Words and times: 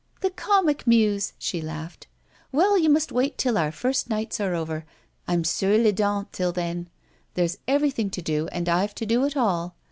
"The 0.21 0.31
Comic 0.31 0.87
Muse!" 0.87 1.33
she 1.37 1.61
laughed. 1.61 2.07
"Well, 2.51 2.75
you 2.75 2.89
must 2.89 3.11
wait 3.11 3.37
till 3.37 3.55
our 3.55 3.71
first 3.71 4.09
nights 4.09 4.39
are 4.39 4.55
over 4.55 4.83
I'm 5.27 5.43
sur 5.43 5.77
les 5.77 5.91
dents 5.91 6.27
till 6.31 6.51
then. 6.51 6.89
There's 7.35 7.59
everything 7.67 8.09
to 8.09 8.21
do 8.23 8.47
and 8.47 8.67
I've 8.67 8.95
to 8.95 9.05
do 9.05 9.25
it 9.25 9.37
all. 9.37 9.75